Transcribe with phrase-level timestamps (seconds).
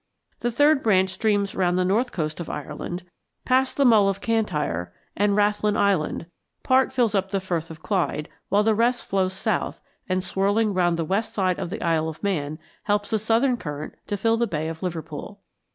[0.39, 3.03] The third branch streams round the north coast of Ireland,
[3.45, 6.25] past the Mull of Cantyre and Rathlin Island;
[6.63, 9.79] part fills up the Firth of Clyde, while the rest flows south,
[10.09, 13.93] and, swirling round the west side of the Isle of Man, helps the southern current
[14.07, 15.39] to fill the Bay of Liverpool.